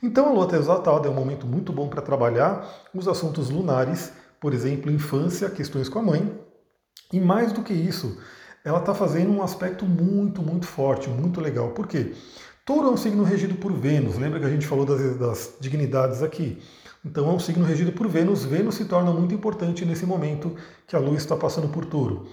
Então 0.02 0.30
a 0.30 0.32
lua 0.32 0.48
exaltada 0.56 1.10
é 1.10 1.12
um 1.12 1.14
momento 1.14 1.46
muito 1.46 1.74
bom 1.74 1.90
para 1.90 2.02
trabalhar 2.02 2.66
os 2.96 3.06
assuntos 3.06 3.50
lunares, 3.50 4.14
por 4.40 4.54
exemplo, 4.54 4.90
infância, 4.90 5.50
questões 5.50 5.90
com 5.90 6.00
a 6.00 6.04
mãe. 6.04 6.40
E 7.12 7.20
mais 7.20 7.52
do 7.52 7.64
que 7.64 7.74
isso, 7.74 8.18
ela 8.64 8.80
está 8.80 8.94
fazendo 8.94 9.30
um 9.30 9.44
aspecto 9.44 9.86
muito, 9.86 10.42
muito 10.42 10.68
forte, 10.68 11.10
muito 11.10 11.42
legal. 11.42 11.72
Por 11.72 11.86
quê? 11.86 12.14
Touro 12.66 12.88
é 12.88 12.92
um 12.92 12.98
signo 12.98 13.26
regido 13.26 13.56
por 13.56 13.74
Vênus. 13.74 14.18
Lembra 14.18 14.40
que 14.40 14.46
a 14.46 14.50
gente 14.50 14.68
falou 14.68 14.86
das, 14.86 15.18
das 15.18 15.58
dignidades 15.60 16.24
aqui? 16.24 16.60
Então 17.04 17.30
é 17.30 17.34
um 17.34 17.40
signo 17.40 17.66
regido 17.66 17.92
por 17.92 18.08
Vênus. 18.08 18.46
Vênus 18.46 18.76
se 18.76 18.86
torna 18.86 19.12
muito 19.12 19.36
importante 19.36 19.84
nesse 19.84 20.06
momento 20.06 20.56
que 20.88 20.96
a 20.96 21.00
Lua 21.00 21.18
está 21.18 21.36
passando 21.36 21.68
por 21.68 21.84
Touro. 21.84 22.30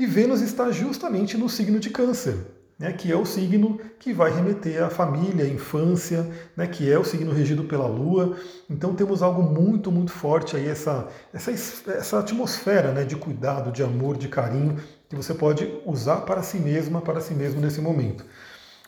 E 0.00 0.06
Vênus 0.06 0.40
está 0.40 0.70
justamente 0.70 1.36
no 1.36 1.46
signo 1.46 1.78
de 1.78 1.90
Câncer, 1.90 2.34
né, 2.78 2.90
que 2.90 3.12
é 3.12 3.16
o 3.16 3.26
signo 3.26 3.78
que 3.98 4.14
vai 4.14 4.34
remeter 4.34 4.82
à 4.82 4.88
família, 4.88 5.44
à 5.44 5.46
infância, 5.46 6.26
né, 6.56 6.66
que 6.66 6.90
é 6.90 6.98
o 6.98 7.04
signo 7.04 7.30
regido 7.32 7.64
pela 7.64 7.86
Lua. 7.86 8.34
Então 8.70 8.94
temos 8.94 9.22
algo 9.22 9.42
muito, 9.42 9.92
muito 9.92 10.10
forte 10.10 10.56
aí, 10.56 10.66
essa, 10.66 11.06
essa, 11.34 11.50
essa 11.50 12.18
atmosfera 12.18 12.92
né, 12.92 13.04
de 13.04 13.14
cuidado, 13.14 13.70
de 13.70 13.82
amor, 13.82 14.16
de 14.16 14.28
carinho, 14.28 14.78
que 15.06 15.14
você 15.14 15.34
pode 15.34 15.70
usar 15.84 16.22
para 16.22 16.42
si 16.42 16.56
mesma, 16.56 17.02
para 17.02 17.20
si 17.20 17.34
mesmo 17.34 17.60
nesse 17.60 17.82
momento. 17.82 18.24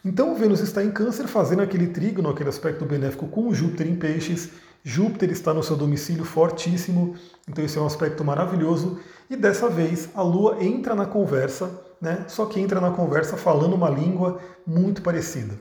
Então 0.03 0.35
Vênus 0.35 0.61
está 0.61 0.83
em 0.83 0.91
Câncer, 0.91 1.27
fazendo 1.27 1.61
aquele 1.61 1.89
trígono, 1.89 2.31
aquele 2.31 2.49
aspecto 2.49 2.87
benéfico 2.87 3.29
com 3.29 3.53
Júpiter 3.53 3.87
em 3.87 3.97
Peixes. 3.97 4.49
Júpiter 4.85 5.31
está 5.31 5.55
no 5.55 5.63
seu 5.63 5.77
domicílio 5.77 6.25
fortíssimo, 6.25 7.15
então 7.49 7.65
esse 7.65 7.79
é 7.79 7.81
um 7.81 7.87
aspecto 7.87 8.25
maravilhoso. 8.25 8.99
E 9.31 9.37
dessa 9.37 9.69
vez 9.69 10.09
a 10.15 10.23
Lua 10.23 10.63
entra 10.63 10.95
na 10.95 11.07
conversa, 11.07 11.81
né? 12.01 12.25
só 12.29 12.47
que 12.47 12.59
entra 12.59 12.81
na 12.81 12.91
conversa 12.91 13.37
falando 13.37 13.75
uma 13.75 13.89
língua 13.89 14.41
muito 14.67 15.01
parecida. 15.03 15.55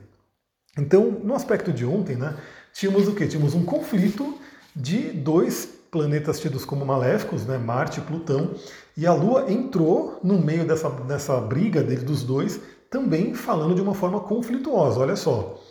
Então, 0.77 1.19
no 1.24 1.36
aspecto 1.36 1.72
de 1.72 1.86
ontem, 1.86 2.15
né, 2.15 2.36
tínhamos 2.74 3.07
o 3.07 3.13
quê? 3.13 3.27
Tínhamos 3.27 3.53
um 3.53 3.63
conflito 3.63 4.38
de 4.75 5.12
dois 5.12 5.65
planetas 5.91 6.39
tidos 6.39 6.63
como 6.63 6.86
maléficos, 6.86 7.46
né, 7.46 7.57
Marte 7.57 8.00
e 8.00 8.03
Plutão, 8.03 8.55
e 8.96 9.05
a 9.05 9.13
Lua 9.13 9.51
entrou 9.51 10.17
no 10.24 10.39
meio 10.39 10.65
dessa, 10.65 10.89
dessa 10.89 11.39
briga 11.41 11.84
dele, 11.84 12.05
dos 12.05 12.24
dois, 12.24 12.62
também 12.89 13.34
falando 13.34 13.75
de 13.75 13.81
uma 13.81 13.93
forma 13.93 14.22
conflituosa. 14.22 15.01
Olha 15.01 15.17
só, 15.17 15.62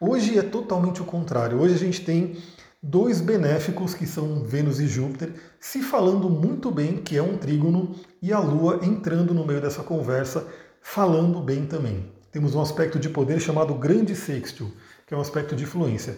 hoje 0.00 0.36
é 0.36 0.42
totalmente 0.42 1.00
o 1.00 1.04
contrário. 1.04 1.60
Hoje 1.60 1.74
a 1.74 1.78
gente 1.78 2.04
tem 2.04 2.36
dois 2.82 3.20
benéficos 3.20 3.94
que 3.94 4.06
são 4.06 4.42
Vênus 4.44 4.78
e 4.80 4.86
Júpiter 4.86 5.32
se 5.58 5.82
falando 5.82 6.30
muito 6.30 6.70
bem, 6.70 6.98
que 6.98 7.16
é 7.16 7.22
um 7.22 7.36
trígono, 7.36 7.94
e 8.22 8.32
a 8.32 8.38
Lua 8.38 8.80
entrando 8.82 9.34
no 9.34 9.46
meio 9.46 9.60
dessa 9.60 9.82
conversa, 9.82 10.46
falando 10.80 11.40
bem 11.40 11.66
também. 11.66 12.06
Temos 12.30 12.54
um 12.54 12.60
aspecto 12.60 12.98
de 12.98 13.08
poder 13.08 13.40
chamado 13.40 13.74
Grande 13.74 14.14
Sextil, 14.14 14.72
que 15.06 15.14
é 15.14 15.16
um 15.16 15.20
aspecto 15.20 15.56
de 15.56 15.64
influência. 15.64 16.16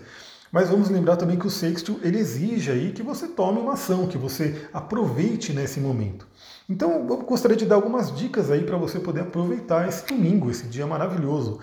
Mas 0.52 0.68
vamos 0.68 0.90
lembrar 0.90 1.16
também 1.16 1.38
que 1.38 1.46
o 1.46 1.50
sextil 1.50 2.00
ele 2.02 2.18
exige 2.18 2.72
aí 2.72 2.90
que 2.90 3.04
você 3.04 3.28
tome 3.28 3.60
uma 3.60 3.74
ação, 3.74 4.08
que 4.08 4.18
você 4.18 4.66
aproveite 4.72 5.52
nesse 5.52 5.78
momento. 5.78 6.26
Então 6.68 6.90
eu 7.08 7.16
gostaria 7.18 7.56
de 7.56 7.64
dar 7.64 7.76
algumas 7.76 8.14
dicas 8.14 8.50
aí 8.50 8.64
para 8.64 8.76
você 8.76 8.98
poder 8.98 9.20
aproveitar 9.20 9.88
esse 9.88 10.04
domingo, 10.06 10.50
esse 10.50 10.66
dia 10.66 10.86
maravilhoso. 10.88 11.60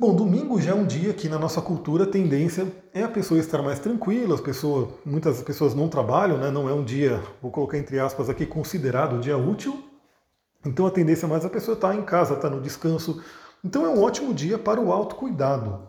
Bom, 0.00 0.14
domingo 0.14 0.60
já 0.60 0.70
é 0.70 0.74
um 0.74 0.86
dia 0.86 1.12
que 1.12 1.28
na 1.28 1.40
nossa 1.40 1.60
cultura 1.60 2.04
a 2.04 2.06
tendência 2.06 2.72
é 2.94 3.02
a 3.02 3.08
pessoa 3.08 3.40
estar 3.40 3.60
mais 3.62 3.80
tranquila, 3.80 4.36
as 4.36 4.40
pessoas, 4.40 4.90
muitas 5.04 5.42
pessoas 5.42 5.74
não 5.74 5.88
trabalham, 5.88 6.38
né? 6.38 6.52
não 6.52 6.68
é 6.68 6.72
um 6.72 6.84
dia, 6.84 7.20
vou 7.42 7.50
colocar 7.50 7.76
entre 7.76 7.98
aspas 7.98 8.30
aqui, 8.30 8.46
considerado 8.46 9.16
um 9.16 9.20
dia 9.20 9.36
útil. 9.36 9.82
Então 10.64 10.86
a 10.86 10.90
tendência 10.92 11.26
é 11.26 11.28
mais 11.28 11.44
a 11.44 11.50
pessoa 11.50 11.74
estar 11.74 11.96
em 11.96 12.02
casa, 12.02 12.34
estar 12.34 12.48
no 12.48 12.60
descanso. 12.60 13.20
Então 13.64 13.84
é 13.84 13.88
um 13.88 14.00
ótimo 14.00 14.32
dia 14.32 14.56
para 14.56 14.80
o 14.80 14.92
autocuidado. 14.92 15.88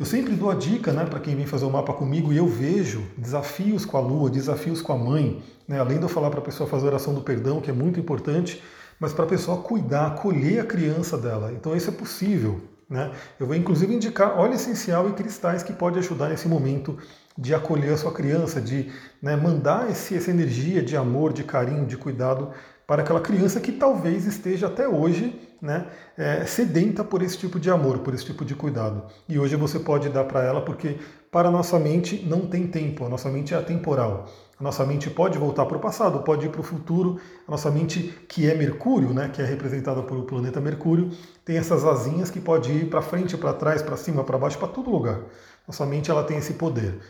Eu 0.00 0.06
sempre 0.06 0.34
dou 0.34 0.50
a 0.50 0.54
dica 0.54 0.90
né, 0.90 1.04
para 1.04 1.20
quem 1.20 1.36
vem 1.36 1.44
fazer 1.44 1.66
o 1.66 1.70
mapa 1.70 1.92
comigo 1.92 2.32
e 2.32 2.38
eu 2.38 2.48
vejo 2.48 3.06
desafios 3.18 3.84
com 3.84 3.98
a 3.98 4.00
lua, 4.00 4.30
desafios 4.30 4.80
com 4.80 4.94
a 4.94 4.96
mãe. 4.96 5.42
Né? 5.68 5.78
Além 5.78 5.98
de 5.98 6.04
eu 6.04 6.08
falar 6.08 6.30
para 6.30 6.40
a 6.40 6.44
pessoa 6.44 6.66
fazer 6.66 6.86
a 6.86 6.88
oração 6.88 7.12
do 7.12 7.20
perdão, 7.20 7.60
que 7.60 7.70
é 7.70 7.74
muito 7.74 8.00
importante, 8.00 8.62
mas 8.98 9.12
para 9.12 9.26
a 9.26 9.28
pessoa 9.28 9.58
cuidar, 9.58 10.06
acolher 10.06 10.60
a 10.60 10.64
criança 10.64 11.18
dela. 11.18 11.52
Então 11.52 11.76
isso 11.76 11.90
é 11.90 11.92
possível. 11.92 12.72
Né? 12.88 13.12
Eu 13.40 13.46
vou 13.46 13.56
inclusive 13.56 13.94
indicar 13.94 14.38
óleo 14.38 14.54
essencial 14.54 15.08
e 15.08 15.12
cristais 15.12 15.62
que 15.62 15.72
pode 15.72 15.98
ajudar 15.98 16.28
nesse 16.28 16.48
momento 16.48 16.98
de 17.36 17.54
acolher 17.54 17.92
a 17.92 17.96
sua 17.96 18.12
criança, 18.12 18.60
de 18.60 18.92
né, 19.20 19.34
mandar 19.36 19.90
esse, 19.90 20.16
essa 20.16 20.30
energia 20.30 20.82
de 20.82 20.96
amor, 20.96 21.32
de 21.32 21.42
carinho, 21.42 21.84
de 21.86 21.96
cuidado 21.96 22.52
para 22.86 23.02
aquela 23.02 23.20
criança 23.20 23.60
que 23.60 23.72
talvez 23.72 24.26
esteja 24.26 24.66
até 24.66 24.86
hoje 24.86 25.40
né, 25.60 25.86
é, 26.16 26.44
sedenta 26.44 27.02
por 27.02 27.22
esse 27.22 27.38
tipo 27.38 27.58
de 27.58 27.70
amor, 27.70 28.00
por 28.00 28.14
esse 28.14 28.26
tipo 28.26 28.44
de 28.44 28.54
cuidado. 28.54 29.06
E 29.28 29.38
hoje 29.38 29.56
você 29.56 29.78
pode 29.78 30.10
dar 30.10 30.24
para 30.24 30.44
ela, 30.44 30.60
porque 30.60 30.98
para 31.30 31.48
a 31.48 31.50
nossa 31.50 31.78
mente 31.78 32.24
não 32.26 32.46
tem 32.46 32.66
tempo, 32.66 33.04
a 33.04 33.08
nossa 33.08 33.30
mente 33.30 33.54
é 33.54 33.56
atemporal. 33.56 34.26
A 34.58 34.62
nossa 34.62 34.84
mente 34.86 35.10
pode 35.10 35.36
voltar 35.36 35.66
para 35.66 35.76
o 35.76 35.80
passado, 35.80 36.20
pode 36.20 36.46
ir 36.46 36.48
para 36.48 36.60
o 36.60 36.64
futuro. 36.64 37.20
A 37.46 37.50
nossa 37.50 37.70
mente, 37.70 38.14
que 38.28 38.48
é 38.48 38.54
Mercúrio, 38.54 39.12
né, 39.12 39.28
que 39.28 39.42
é 39.42 39.44
representada 39.44 40.02
pelo 40.02 40.22
planeta 40.22 40.60
Mercúrio, 40.60 41.10
tem 41.44 41.56
essas 41.56 41.84
asinhas 41.84 42.30
que 42.30 42.40
pode 42.40 42.70
ir 42.70 42.88
para 42.88 43.02
frente, 43.02 43.36
para 43.36 43.52
trás, 43.52 43.82
para 43.82 43.96
cima, 43.96 44.22
para 44.22 44.38
baixo, 44.38 44.58
para 44.58 44.68
todo 44.68 44.90
lugar. 44.90 45.20
Nossa 45.66 45.84
mente 45.84 46.10
ela 46.10 46.22
tem 46.22 46.38
esse 46.38 46.54
poder. 46.54 47.00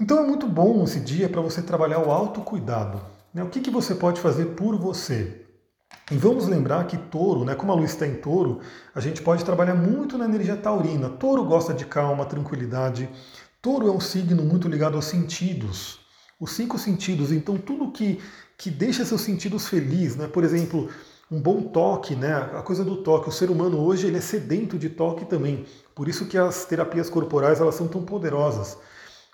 Então 0.00 0.18
é 0.18 0.26
muito 0.26 0.46
bom 0.46 0.82
esse 0.84 1.00
dia 1.00 1.28
para 1.28 1.40
você 1.40 1.60
trabalhar 1.60 1.98
o 1.98 2.10
autocuidado. 2.10 3.00
Né? 3.34 3.42
O 3.42 3.48
que, 3.48 3.60
que 3.60 3.70
você 3.70 3.94
pode 3.94 4.20
fazer 4.20 4.46
por 4.46 4.76
você? 4.76 5.42
E 6.10 6.16
vamos 6.16 6.48
lembrar 6.48 6.86
que 6.86 6.96
touro, 6.96 7.44
né, 7.44 7.54
como 7.54 7.72
a 7.72 7.74
luz 7.74 7.90
está 7.90 8.06
em 8.06 8.16
touro, 8.16 8.60
a 8.94 9.00
gente 9.00 9.22
pode 9.22 9.44
trabalhar 9.44 9.74
muito 9.74 10.18
na 10.18 10.24
energia 10.24 10.56
taurina. 10.56 11.08
Touro 11.08 11.44
gosta 11.44 11.72
de 11.72 11.84
calma, 11.84 12.24
tranquilidade. 12.24 13.08
Touro 13.60 13.88
é 13.88 13.90
um 13.90 14.00
signo 14.00 14.42
muito 14.42 14.68
ligado 14.68 14.96
aos 14.96 15.04
sentidos. 15.04 16.01
Os 16.42 16.52
cinco 16.52 16.76
sentidos, 16.76 17.30
então 17.30 17.56
tudo 17.56 17.92
que, 17.92 18.18
que 18.58 18.68
deixa 18.68 19.04
seus 19.04 19.20
sentidos 19.20 19.68
felizes, 19.68 20.16
né? 20.16 20.26
por 20.26 20.42
exemplo, 20.42 20.88
um 21.30 21.40
bom 21.40 21.62
toque, 21.62 22.16
né? 22.16 22.34
a 22.34 22.62
coisa 22.62 22.84
do 22.84 22.96
toque. 22.96 23.28
O 23.28 23.32
ser 23.32 23.48
humano 23.48 23.78
hoje 23.78 24.08
ele 24.08 24.18
é 24.18 24.20
sedento 24.20 24.76
de 24.76 24.88
toque 24.88 25.24
também. 25.24 25.64
Por 25.94 26.08
isso 26.08 26.26
que 26.26 26.36
as 26.36 26.64
terapias 26.64 27.08
corporais 27.08 27.60
elas 27.60 27.76
são 27.76 27.86
tão 27.86 28.02
poderosas 28.02 28.76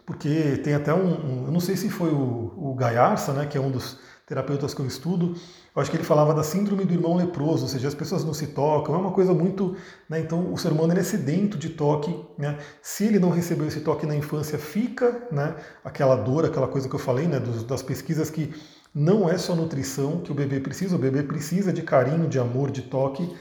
porque 0.08 0.56
tem 0.64 0.72
até 0.72 0.94
um, 0.94 1.04
um, 1.04 1.44
eu 1.44 1.52
não 1.52 1.60
sei 1.60 1.76
se 1.76 1.90
foi 1.90 2.08
o, 2.08 2.54
o 2.56 2.74
Gaiarsa, 2.74 3.34
né, 3.34 3.44
que 3.44 3.58
é 3.58 3.60
um 3.60 3.70
dos 3.70 3.98
terapeutas 4.26 4.72
que 4.72 4.80
eu 4.80 4.86
estudo, 4.86 5.34
eu 5.78 5.82
acho 5.82 5.92
que 5.92 5.96
ele 5.96 6.04
falava 6.04 6.34
da 6.34 6.42
síndrome 6.42 6.84
do 6.84 6.92
irmão 6.92 7.14
leproso, 7.14 7.62
ou 7.62 7.68
seja, 7.68 7.86
as 7.86 7.94
pessoas 7.94 8.24
não 8.24 8.34
se 8.34 8.48
tocam, 8.48 8.96
é 8.96 8.98
uma 8.98 9.12
coisa 9.12 9.32
muito, 9.32 9.76
né, 10.08 10.18
então 10.18 10.52
o 10.52 10.58
ser 10.58 10.72
humano 10.72 10.92
ele 10.92 10.98
é 10.98 11.04
sedento 11.04 11.56
de 11.56 11.68
toque, 11.68 12.20
né, 12.36 12.58
se 12.82 13.04
ele 13.04 13.20
não 13.20 13.30
recebeu 13.30 13.64
esse 13.68 13.80
toque 13.82 14.04
na 14.04 14.16
infância, 14.16 14.58
fica, 14.58 15.28
né, 15.30 15.54
aquela 15.84 16.16
dor, 16.16 16.44
aquela 16.44 16.66
coisa 16.66 16.88
que 16.88 16.96
eu 16.96 16.98
falei, 16.98 17.28
né, 17.28 17.38
dos, 17.38 17.62
das 17.62 17.80
pesquisas 17.80 18.28
que 18.28 18.52
não 18.92 19.28
é 19.28 19.38
só 19.38 19.54
nutrição 19.54 20.20
que 20.20 20.32
o 20.32 20.34
bebê 20.34 20.58
precisa, 20.58 20.96
o 20.96 20.98
bebê 20.98 21.22
precisa 21.22 21.72
de 21.72 21.82
carinho, 21.82 22.26
de 22.26 22.40
amor, 22.40 22.72
de 22.72 22.82
toque, 22.82 23.32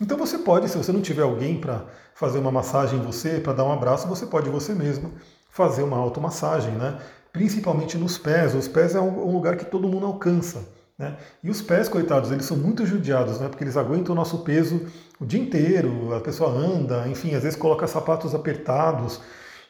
então 0.00 0.16
você 0.16 0.38
pode, 0.38 0.70
se 0.70 0.78
você 0.78 0.92
não 0.92 1.02
tiver 1.02 1.24
alguém 1.24 1.60
para 1.60 1.84
fazer 2.14 2.38
uma 2.38 2.50
massagem 2.50 2.98
em 2.98 3.02
você, 3.02 3.38
para 3.38 3.52
dar 3.52 3.64
um 3.64 3.72
abraço, 3.72 4.08
você 4.08 4.24
pode 4.24 4.48
você 4.48 4.72
mesmo 4.72 5.12
fazer 5.50 5.82
uma 5.82 5.98
automassagem, 5.98 6.72
né? 6.72 6.98
principalmente 7.32 7.96
nos 7.96 8.18
pés. 8.18 8.54
Os 8.54 8.68
pés 8.68 8.94
é 8.94 9.00
um 9.00 9.32
lugar 9.32 9.56
que 9.56 9.64
todo 9.64 9.88
mundo 9.88 10.06
alcança. 10.06 10.71
Né? 10.98 11.16
E 11.42 11.50
os 11.50 11.62
pés, 11.62 11.88
coitados, 11.88 12.30
eles 12.30 12.44
são 12.44 12.56
muito 12.56 12.84
judiados, 12.86 13.40
né? 13.40 13.48
porque 13.48 13.64
eles 13.64 13.76
aguentam 13.76 14.12
o 14.12 14.16
nosso 14.16 14.38
peso 14.38 14.86
o 15.22 15.24
dia 15.24 15.40
inteiro, 15.40 16.12
a 16.14 16.20
pessoa 16.20 16.50
anda, 16.50 17.06
enfim, 17.06 17.32
às 17.36 17.44
vezes 17.44 17.56
coloca 17.56 17.86
sapatos 17.86 18.34
apertados. 18.34 19.20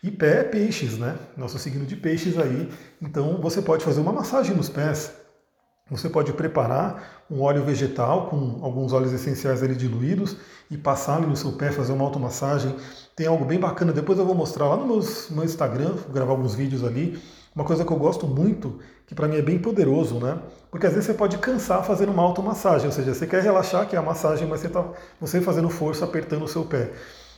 E 0.02 0.10
pé 0.10 0.40
é 0.40 0.42
peixes, 0.42 0.96
né? 0.98 1.16
Nosso 1.36 1.58
signo 1.58 1.84
de 1.84 1.94
peixes 1.94 2.38
aí. 2.38 2.68
Então 3.00 3.38
você 3.40 3.60
pode 3.60 3.84
fazer 3.84 4.00
uma 4.00 4.12
massagem 4.12 4.56
nos 4.56 4.70
pés. 4.70 5.12
Você 5.90 6.08
pode 6.08 6.32
preparar 6.32 7.24
um 7.30 7.42
óleo 7.42 7.62
vegetal 7.62 8.28
com 8.28 8.60
alguns 8.64 8.94
óleos 8.94 9.12
essenciais 9.12 9.62
ali 9.62 9.76
diluídos 9.76 10.38
e 10.70 10.78
passar 10.78 11.18
ali 11.18 11.26
no 11.26 11.36
seu 11.36 11.52
pé, 11.52 11.70
fazer 11.70 11.92
uma 11.92 12.04
automassagem. 12.04 12.74
Tem 13.14 13.26
algo 13.26 13.44
bem 13.44 13.60
bacana, 13.60 13.92
depois 13.92 14.18
eu 14.18 14.24
vou 14.24 14.34
mostrar 14.34 14.68
lá 14.68 14.76
no 14.78 14.86
meu, 14.86 15.44
Instagram, 15.44 15.92
vou 15.92 16.14
gravar 16.14 16.32
alguns 16.32 16.54
vídeos 16.54 16.82
ali. 16.82 17.22
Uma 17.54 17.66
coisa 17.66 17.84
que 17.84 17.92
eu 17.92 17.98
gosto 17.98 18.26
muito, 18.26 18.80
que 19.12 19.14
para 19.14 19.28
mim 19.28 19.36
é 19.36 19.42
bem 19.42 19.58
poderoso, 19.58 20.18
né? 20.18 20.38
Porque 20.70 20.86
às 20.86 20.94
vezes 20.94 21.06
você 21.06 21.14
pode 21.14 21.36
cansar 21.36 21.84
fazendo 21.84 22.10
uma 22.10 22.22
automassagem, 22.22 22.86
ou 22.86 22.92
seja, 22.92 23.12
você 23.12 23.26
quer 23.26 23.42
relaxar, 23.42 23.86
que 23.86 23.94
é 23.94 23.98
a 23.98 24.02
massagem, 24.02 24.48
mas 24.48 24.60
você 24.60 24.68
está 24.68 24.84
você 25.20 25.38
fazendo 25.42 25.68
força, 25.68 26.06
apertando 26.06 26.44
o 26.44 26.48
seu 26.48 26.64
pé. 26.64 26.92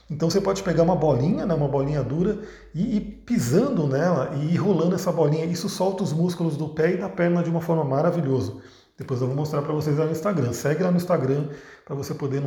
Então 0.08 0.30
você 0.30 0.40
pode 0.40 0.62
pegar 0.62 0.84
uma 0.84 0.94
bolinha, 0.94 1.44
né, 1.44 1.52
uma 1.52 1.66
bolinha 1.66 2.00
dura, 2.00 2.38
e 2.72 2.96
ir 2.96 3.00
pisando 3.26 3.88
nela 3.88 4.30
e 4.36 4.54
ir 4.54 4.56
rolando 4.56 4.94
essa 4.94 5.10
bolinha. 5.10 5.44
Isso 5.46 5.68
solta 5.68 6.04
os 6.04 6.12
músculos 6.12 6.56
do 6.56 6.68
pé 6.68 6.92
e 6.92 6.96
da 6.96 7.08
perna 7.08 7.42
de 7.42 7.50
uma 7.50 7.60
forma 7.60 7.82
maravilhosa. 7.82 8.54
Depois 8.96 9.20
eu 9.20 9.26
vou 9.26 9.34
mostrar 9.34 9.60
para 9.62 9.72
vocês 9.72 9.98
lá 9.98 10.04
no 10.04 10.12
Instagram. 10.12 10.52
Segue 10.52 10.84
lá 10.84 10.92
no 10.92 10.96
Instagram 10.96 11.48
para 11.84 11.96
você 11.96 12.14
poder 12.14 12.40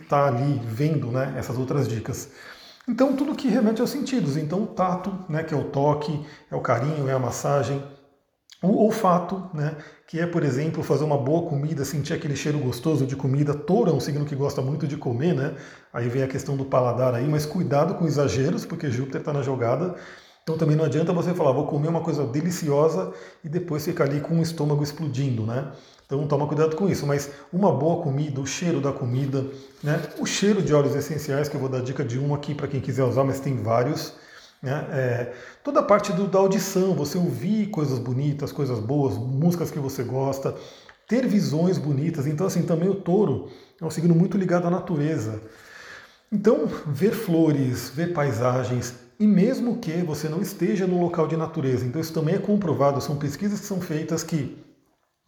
estar 0.00 0.28
ali 0.28 0.58
vendo 0.64 1.08
né, 1.08 1.34
essas 1.36 1.58
outras 1.58 1.86
dicas. 1.86 2.30
Então 2.88 3.14
tudo 3.14 3.34
que 3.34 3.46
remete 3.46 3.82
aos 3.82 3.90
sentidos. 3.90 4.38
Então 4.38 4.62
o 4.62 4.66
tato, 4.68 5.12
né, 5.28 5.42
que 5.42 5.52
é 5.52 5.56
o 5.56 5.64
toque, 5.64 6.24
é 6.50 6.56
o 6.56 6.62
carinho, 6.62 7.06
é 7.10 7.12
a 7.12 7.18
massagem, 7.18 7.82
o 8.62 8.84
olfato, 8.84 9.48
né, 9.54 9.76
que 10.06 10.20
é, 10.20 10.26
por 10.26 10.44
exemplo, 10.44 10.82
fazer 10.82 11.04
uma 11.04 11.16
boa 11.16 11.48
comida, 11.48 11.84
sentir 11.84 12.12
aquele 12.12 12.36
cheiro 12.36 12.58
gostoso 12.58 13.06
de 13.06 13.16
comida. 13.16 13.54
Touro 13.54 13.90
é 13.90 13.94
um 13.94 14.00
signo 14.00 14.24
que 14.24 14.34
gosta 14.34 14.60
muito 14.60 14.86
de 14.86 14.96
comer, 14.96 15.34
né? 15.34 15.54
Aí 15.92 16.08
vem 16.08 16.22
a 16.22 16.28
questão 16.28 16.56
do 16.56 16.64
paladar 16.64 17.14
aí, 17.14 17.26
mas 17.26 17.46
cuidado 17.46 17.94
com 17.94 18.06
exageros, 18.06 18.66
porque 18.66 18.90
Júpiter 18.90 19.20
está 19.20 19.32
na 19.32 19.42
jogada. 19.42 19.94
Então 20.42 20.58
também 20.58 20.76
não 20.76 20.84
adianta 20.84 21.12
você 21.12 21.32
falar, 21.32 21.52
vou 21.52 21.66
comer 21.66 21.88
uma 21.88 22.00
coisa 22.00 22.26
deliciosa 22.26 23.12
e 23.44 23.48
depois 23.48 23.84
ficar 23.84 24.04
ali 24.04 24.20
com 24.20 24.38
o 24.38 24.42
estômago 24.42 24.82
explodindo, 24.82 25.46
né? 25.46 25.72
Então 26.04 26.26
toma 26.26 26.46
cuidado 26.46 26.74
com 26.74 26.88
isso. 26.88 27.06
Mas 27.06 27.30
uma 27.52 27.72
boa 27.72 28.02
comida, 28.02 28.40
o 28.40 28.46
cheiro 28.46 28.80
da 28.80 28.92
comida, 28.92 29.46
né? 29.82 30.02
O 30.18 30.26
cheiro 30.26 30.60
de 30.60 30.74
óleos 30.74 30.96
essenciais, 30.96 31.48
que 31.48 31.54
eu 31.54 31.60
vou 31.60 31.68
dar 31.68 31.82
dica 31.82 32.04
de 32.04 32.18
um 32.18 32.34
aqui 32.34 32.54
para 32.54 32.66
quem 32.66 32.80
quiser 32.80 33.04
usar, 33.04 33.22
mas 33.22 33.38
tem 33.38 33.62
vários. 33.62 34.14
Né? 34.62 34.72
É, 34.90 35.32
toda 35.64 35.80
a 35.80 35.82
parte 35.82 36.12
do, 36.12 36.26
da 36.26 36.38
audição, 36.38 36.94
você 36.94 37.16
ouvir 37.16 37.68
coisas 37.68 37.98
bonitas, 37.98 38.52
coisas 38.52 38.78
boas, 38.78 39.16
músicas 39.16 39.70
que 39.70 39.78
você 39.78 40.02
gosta, 40.02 40.54
ter 41.08 41.26
visões 41.26 41.78
bonitas. 41.78 42.26
Então, 42.26 42.46
assim, 42.46 42.62
também 42.62 42.88
o 42.88 42.94
touro 42.94 43.48
é 43.80 43.84
um 43.84 43.90
signo 43.90 44.14
muito 44.14 44.36
ligado 44.36 44.66
à 44.66 44.70
natureza. 44.70 45.40
Então, 46.30 46.66
ver 46.86 47.12
flores, 47.12 47.90
ver 47.90 48.12
paisagens, 48.12 48.94
e 49.18 49.26
mesmo 49.26 49.78
que 49.78 49.92
você 49.98 50.28
não 50.28 50.40
esteja 50.40 50.86
no 50.86 51.00
local 51.00 51.26
de 51.26 51.36
natureza, 51.36 51.84
então 51.84 52.00
isso 52.00 52.12
também 52.12 52.36
é 52.36 52.38
comprovado, 52.38 53.00
são 53.00 53.16
pesquisas 53.16 53.60
que 53.60 53.66
são 53.66 53.80
feitas 53.80 54.22
que 54.22 54.56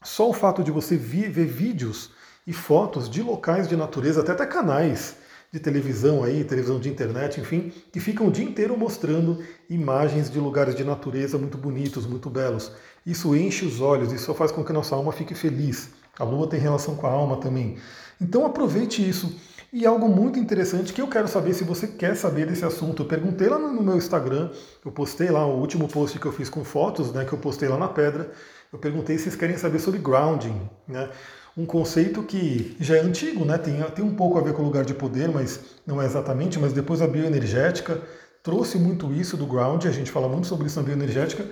só 0.03 0.31
o 0.31 0.33
fato 0.33 0.63
de 0.65 0.71
você 0.71 0.97
ver 0.97 1.29
vídeos 1.29 2.11
e 2.47 2.53
fotos 2.53 3.11
de 3.11 3.23
locais 3.23 3.69
de 3.69 3.77
natureza, 3.77 4.21
até 4.21 4.33
até 4.33 4.47
canais 4.47 5.17
de 5.53 5.61
televisão 5.61 6.25
aí, 6.25 6.43
televisão 6.45 6.81
de 6.81 6.89
internet, 6.89 7.39
enfim, 7.39 7.71
que 7.93 8.01
ficam 8.01 8.29
o 8.29 8.31
dia 8.31 8.45
inteiro 8.45 8.77
mostrando 8.77 9.45
imagens 9.69 10.31
de 10.31 10.39
lugares 10.39 10.75
de 10.75 10.83
natureza 10.83 11.37
muito 11.37 11.59
bonitos, 11.59 12.07
muito 12.07 12.31
belos. 12.31 12.73
Isso 13.05 13.37
enche 13.37 13.67
os 13.67 13.81
olhos, 13.81 14.13
isso 14.13 14.33
faz 14.33 14.51
com 14.51 14.65
que 14.65 14.71
a 14.71 14.75
nossa 14.75 14.95
alma 14.95 15.13
fique 15.13 15.35
feliz. 15.35 15.91
A 16.19 16.25
lua 16.25 16.47
tem 16.47 16.59
relação 16.59 16.97
com 16.97 17.07
a 17.07 17.11
alma 17.11 17.37
também. 17.37 17.77
Então 18.19 18.47
aproveite 18.47 19.07
isso. 19.07 19.39
E 19.71 19.87
algo 19.87 20.09
muito 20.09 20.39
interessante 20.39 20.93
que 20.93 21.01
eu 21.01 21.09
quero 21.09 21.29
saber 21.29 21.55
se 21.55 21.65
você 21.65 21.87
quer 21.87 22.15
saber 22.15 22.47
desse 22.47 22.65
assunto. 22.65 23.03
Eu 23.03 23.07
perguntei 23.07 23.49
lá 23.49 23.59
no 23.59 23.83
meu 23.83 23.97
Instagram, 23.97 24.51
eu 24.85 24.93
postei 24.93 25.31
lá 25.31 25.47
o 25.47 25.59
último 25.59 25.89
post 25.89 26.19
que 26.19 26.27
eu 26.27 26.33
fiz 26.33 26.49
com 26.49 26.63
fotos, 26.63 27.13
né, 27.13 27.25
que 27.25 27.33
eu 27.33 27.39
postei 27.39 27.69
lá 27.69 27.79
na 27.79 27.89
pedra. 27.89 28.33
Eu 28.73 28.79
perguntei 28.79 29.19
se 29.19 29.25
vocês 29.25 29.37
querem 29.37 29.57
saber 29.57 29.79
sobre 29.79 29.99
grounding, 29.99 30.59
né? 30.89 31.11
Um 31.57 31.67
conceito 31.67 32.23
que 32.23 32.77
já 32.81 32.97
é 32.97 33.01
antigo, 33.01 33.45
né? 33.45 33.59
tem, 33.59 33.81
tem 33.95 34.05
um 34.05 34.15
pouco 34.15 34.39
a 34.39 34.43
ver 34.43 34.55
com 34.55 34.63
o 34.63 34.65
lugar 34.65 34.85
de 34.85 34.95
poder, 34.95 35.29
mas 35.29 35.61
não 35.87 36.01
é 36.01 36.07
exatamente, 36.07 36.59
mas 36.59 36.73
depois 36.73 37.03
a 37.03 37.07
bioenergética 37.07 38.01
trouxe 38.43 38.79
muito 38.79 39.13
isso 39.13 39.37
do 39.37 39.47
ground, 39.47 39.85
a 39.85 39.91
gente 39.91 40.11
fala 40.11 40.29
muito 40.29 40.47
sobre 40.47 40.67
isso 40.67 40.81
na 40.81 40.87
bioenergética, 40.87 41.47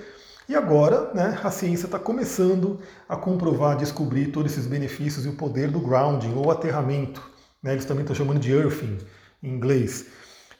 e 0.48 0.54
agora 0.56 1.12
né, 1.14 1.38
a 1.44 1.50
ciência 1.50 1.86
está 1.86 1.98
começando 1.98 2.80
a 3.08 3.14
comprovar, 3.14 3.72
a 3.72 3.78
descobrir 3.78 4.32
todos 4.32 4.50
esses 4.50 4.66
benefícios 4.66 5.24
e 5.24 5.28
o 5.28 5.36
poder 5.36 5.70
do 5.70 5.78
grounding, 5.78 6.34
ou 6.34 6.50
aterramento. 6.50 7.22
Né? 7.62 7.72
Eles 7.72 7.84
também 7.84 8.02
estão 8.02 8.16
chamando 8.16 8.40
de 8.40 8.50
earthing 8.50 8.98
em 9.40 9.48
inglês. 9.48 10.06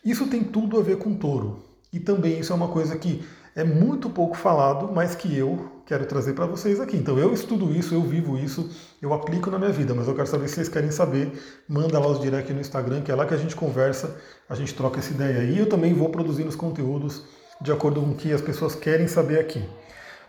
Isso 0.05 0.29
tem 0.29 0.45
tudo 0.45 0.79
a 0.79 0.83
ver 0.83 0.99
com 0.99 1.15
touro. 1.15 1.65
E 1.93 1.99
também 1.99 2.39
isso 2.39 2.53
é 2.53 2.57
uma 2.57 2.69
coisa 2.69 2.97
que 2.97 3.25
é 3.57 3.65
muito 3.65 4.09
pouco 4.09 4.37
falado, 4.37 4.93
mas 4.93 5.17
que 5.17 5.37
eu 5.37 5.70
quero 5.91 6.07
trazer 6.07 6.35
para 6.35 6.47
vocês 6.47 6.79
aqui. 6.79 6.97
Então 6.97 7.19
eu 7.19 7.35
estudo 7.35 7.73
isso, 7.75 7.93
eu 7.93 8.03
vivo 8.03 8.39
isso, 8.39 8.71
eu 9.03 9.13
aplico 9.13 9.51
na 9.51 9.59
minha 9.59 9.73
vida, 9.73 9.93
mas 9.93 10.07
eu 10.07 10.15
quero 10.15 10.29
saber 10.29 10.47
se 10.47 10.55
vocês 10.55 10.69
querem 10.69 10.93
saber, 10.93 11.33
manda 11.69 11.99
lá 11.99 12.07
os 12.07 12.21
direct 12.21 12.53
no 12.53 12.61
Instagram, 12.61 13.03
que 13.03 13.11
é 13.11 13.15
lá 13.17 13.27
que 13.27 13.35
a 13.35 13.37
gente 13.37 13.57
conversa, 13.57 14.17
a 14.49 14.55
gente 14.55 14.73
troca 14.73 15.01
essa 15.01 15.13
ideia 15.13 15.41
aí. 15.41 15.59
Eu 15.59 15.69
também 15.69 15.93
vou 15.93 16.09
produzindo 16.09 16.49
os 16.49 16.55
conteúdos 16.55 17.25
de 17.61 17.73
acordo 17.73 18.01
com 18.01 18.11
o 18.11 18.15
que 18.15 18.33
as 18.33 18.41
pessoas 18.41 18.77
querem 18.77 19.09
saber 19.09 19.41
aqui. 19.41 19.69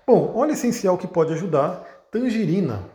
Bom, 0.07 0.33
óleo 0.35 0.53
essencial 0.53 0.97
que 0.97 1.05
pode 1.05 1.31
ajudar, 1.31 1.85
tangerina 2.11 2.89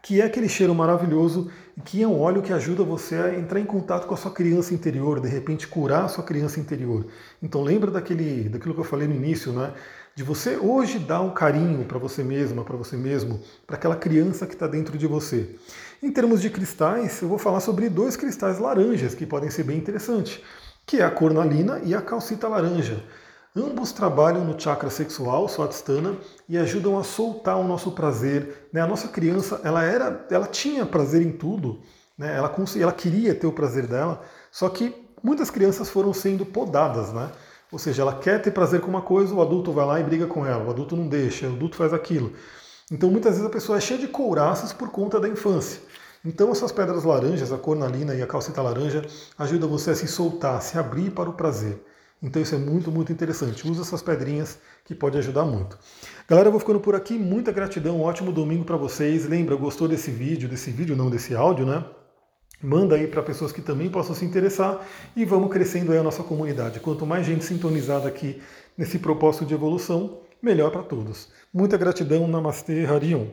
que 0.00 0.20
é 0.20 0.24
aquele 0.24 0.48
cheiro 0.48 0.74
maravilhoso 0.74 1.50
e 1.76 1.80
que 1.80 2.02
é 2.02 2.06
um 2.06 2.20
óleo 2.20 2.42
que 2.42 2.52
ajuda 2.52 2.84
você 2.84 3.16
a 3.16 3.34
entrar 3.34 3.58
em 3.58 3.64
contato 3.64 4.06
com 4.06 4.14
a 4.14 4.16
sua 4.16 4.30
criança 4.30 4.72
interior, 4.72 5.20
de 5.20 5.28
repente 5.28 5.66
curar 5.66 6.04
a 6.04 6.08
sua 6.08 6.22
criança 6.22 6.60
interior. 6.60 7.06
Então 7.42 7.62
lembra 7.62 7.90
daquele, 7.90 8.48
daquilo 8.48 8.72
que 8.74 8.80
eu 8.80 8.84
falei 8.84 9.08
no 9.08 9.14
início, 9.14 9.52
né? 9.52 9.72
De 10.18 10.24
você 10.24 10.56
hoje 10.56 10.98
dar 10.98 11.20
um 11.20 11.30
carinho 11.30 11.84
para 11.84 11.96
você 11.96 12.24
mesma, 12.24 12.64
para 12.64 12.76
você 12.76 12.96
mesmo, 12.96 13.40
para 13.64 13.76
aquela 13.76 13.94
criança 13.94 14.48
que 14.48 14.54
está 14.54 14.66
dentro 14.66 14.98
de 14.98 15.06
você. 15.06 15.54
Em 16.02 16.10
termos 16.10 16.42
de 16.42 16.50
cristais, 16.50 17.22
eu 17.22 17.28
vou 17.28 17.38
falar 17.38 17.60
sobre 17.60 17.88
dois 17.88 18.16
cristais 18.16 18.58
laranjas 18.58 19.14
que 19.14 19.24
podem 19.24 19.48
ser 19.48 19.62
bem 19.62 19.78
interessantes, 19.78 20.40
que 20.84 20.96
é 20.96 21.04
a 21.04 21.10
cornalina 21.12 21.80
e 21.84 21.94
a 21.94 22.02
calcita 22.02 22.48
laranja. 22.48 23.00
Ambos 23.54 23.92
trabalham 23.92 24.44
no 24.44 24.60
chakra 24.60 24.90
sexual, 24.90 25.48
Swadhisthana, 25.48 26.16
e 26.48 26.58
ajudam 26.58 26.98
a 26.98 27.04
soltar 27.04 27.56
o 27.56 27.68
nosso 27.68 27.92
prazer. 27.92 28.68
Né? 28.72 28.80
A 28.80 28.88
nossa 28.88 29.06
criança, 29.06 29.60
ela 29.62 29.84
era, 29.84 30.26
ela 30.32 30.48
tinha 30.48 30.84
prazer 30.84 31.22
em 31.22 31.30
tudo, 31.30 31.78
né? 32.18 32.36
ela, 32.36 32.52
ela 32.76 32.92
queria 32.92 33.36
ter 33.36 33.46
o 33.46 33.52
prazer 33.52 33.86
dela, 33.86 34.20
só 34.50 34.68
que 34.68 34.92
muitas 35.22 35.48
crianças 35.48 35.88
foram 35.88 36.12
sendo 36.12 36.44
podadas, 36.44 37.12
né? 37.12 37.30
Ou 37.70 37.78
seja, 37.78 38.02
ela 38.02 38.18
quer 38.18 38.40
ter 38.40 38.50
prazer 38.50 38.80
com 38.80 38.88
uma 38.88 39.02
coisa, 39.02 39.34
o 39.34 39.42
adulto 39.42 39.72
vai 39.72 39.84
lá 39.84 40.00
e 40.00 40.02
briga 40.02 40.26
com 40.26 40.46
ela, 40.46 40.64
o 40.64 40.70
adulto 40.70 40.96
não 40.96 41.06
deixa, 41.06 41.46
o 41.46 41.52
adulto 41.52 41.76
faz 41.76 41.92
aquilo. 41.92 42.32
Então 42.90 43.10
muitas 43.10 43.32
vezes 43.32 43.46
a 43.46 43.52
pessoa 43.52 43.76
é 43.76 43.80
cheia 43.80 44.00
de 44.00 44.08
couraças 44.08 44.72
por 44.72 44.90
conta 44.90 45.20
da 45.20 45.28
infância. 45.28 45.80
Então 46.24 46.50
essas 46.50 46.72
pedras 46.72 47.04
laranjas, 47.04 47.52
a 47.52 47.58
cornalina 47.58 48.14
e 48.14 48.22
a 48.22 48.26
calcita 48.26 48.62
laranja, 48.62 49.04
ajudam 49.38 49.68
você 49.68 49.90
a 49.90 49.94
se 49.94 50.08
soltar, 50.08 50.56
a 50.56 50.60
se 50.60 50.78
abrir 50.78 51.10
para 51.10 51.28
o 51.28 51.34
prazer. 51.34 51.84
Então 52.22 52.40
isso 52.40 52.54
é 52.54 52.58
muito, 52.58 52.90
muito 52.90 53.12
interessante. 53.12 53.68
Usa 53.68 53.82
essas 53.82 54.02
pedrinhas 54.02 54.58
que 54.84 54.94
pode 54.94 55.18
ajudar 55.18 55.44
muito. 55.44 55.78
Galera, 56.26 56.48
eu 56.48 56.52
vou 56.52 56.60
ficando 56.60 56.80
por 56.80 56.96
aqui. 56.96 57.16
Muita 57.16 57.52
gratidão, 57.52 57.98
um 57.98 58.02
ótimo 58.02 58.32
domingo 58.32 58.64
para 58.64 58.76
vocês. 58.76 59.26
Lembra, 59.26 59.54
gostou 59.54 59.86
desse 59.86 60.10
vídeo, 60.10 60.48
desse 60.48 60.70
vídeo 60.70 60.96
não, 60.96 61.08
desse 61.08 61.34
áudio, 61.34 61.64
né? 61.64 61.84
Manda 62.60 62.96
aí 62.96 63.06
para 63.06 63.22
pessoas 63.22 63.52
que 63.52 63.62
também 63.62 63.88
possam 63.88 64.14
se 64.14 64.24
interessar 64.24 64.84
e 65.14 65.24
vamos 65.24 65.52
crescendo 65.52 65.92
aí 65.92 65.98
a 65.98 66.02
nossa 66.02 66.24
comunidade. 66.24 66.80
Quanto 66.80 67.06
mais 67.06 67.24
gente 67.24 67.44
sintonizada 67.44 68.08
aqui 68.08 68.42
nesse 68.76 68.98
propósito 68.98 69.46
de 69.46 69.54
evolução, 69.54 70.18
melhor 70.42 70.72
para 70.72 70.82
todos. 70.82 71.28
Muita 71.52 71.76
gratidão, 71.76 72.26
Namastê, 72.26 72.84
Harion. 72.84 73.26